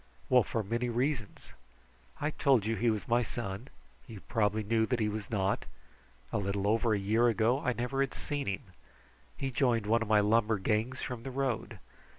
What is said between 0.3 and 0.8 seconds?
for